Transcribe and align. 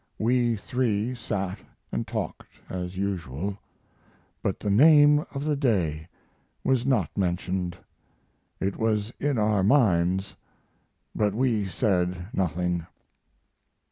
We 0.17 0.55
three 0.55 1.13
sat 1.13 1.59
& 1.87 2.07
talked 2.07 2.49
as 2.71 2.97
usual, 2.97 3.59
but 4.41 4.59
the 4.59 4.71
name 4.71 5.27
of 5.35 5.45
the 5.45 5.55
day 5.55 6.07
was 6.63 6.87
not 6.87 7.15
mentioned. 7.15 7.77
It 8.59 8.77
was 8.77 9.13
in 9.19 9.37
our 9.37 9.61
minds, 9.61 10.37
but 11.13 11.35
we 11.35 11.67
said 11.67 12.29
nothing. 12.33 12.87